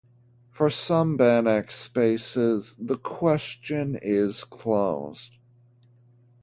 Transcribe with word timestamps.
For 0.49 0.71
some 0.71 1.15
Banach 1.15 1.71
spaces 1.71 2.75
the 2.79 2.97
question 2.97 3.99
is 4.01 4.43
closed. 4.43 5.35